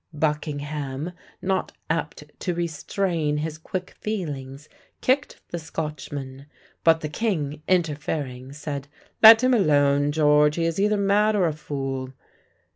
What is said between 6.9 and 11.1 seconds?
the king interfering, said, "Let him alone, George; he is either